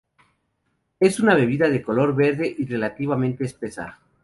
[0.99, 3.99] Es una bebida de color verde y relativamente espesa.